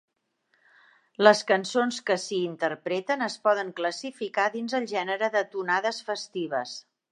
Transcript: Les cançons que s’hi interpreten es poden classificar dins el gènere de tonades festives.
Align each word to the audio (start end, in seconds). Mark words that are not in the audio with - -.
Les 1.27 1.41
cançons 1.51 1.99
que 2.07 2.17
s’hi 2.23 2.39
interpreten 2.45 3.25
es 3.27 3.37
poden 3.45 3.71
classificar 3.81 4.49
dins 4.57 4.77
el 4.81 4.91
gènere 4.95 5.33
de 5.39 5.47
tonades 5.55 6.03
festives. 6.11 6.77